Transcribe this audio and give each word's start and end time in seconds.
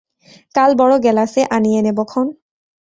কাল 0.55 0.71
বড় 0.79 0.93
গেলাসে 1.05 1.41
আনিয়ে 1.55 1.81
নেব 1.85 1.97
ক্ষণ। 2.03 2.27